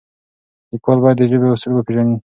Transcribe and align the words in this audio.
لیکوال 0.71 0.99
باید 1.03 1.17
د 1.19 1.23
ژبې 1.31 1.47
اصول 1.51 1.73
وپیژني. 1.73 2.17